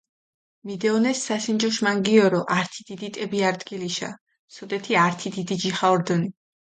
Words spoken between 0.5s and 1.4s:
მიდეჸონეს